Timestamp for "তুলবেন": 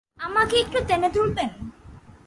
1.09-1.49